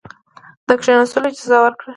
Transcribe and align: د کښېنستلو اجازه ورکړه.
د 0.67 0.69
کښېنستلو 0.79 1.27
اجازه 1.31 1.57
ورکړه. 1.61 1.89